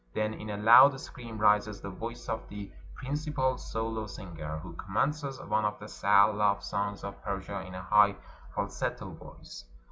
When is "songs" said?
6.63-7.03